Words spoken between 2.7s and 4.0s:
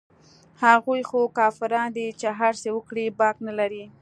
وکړي باک نه لري.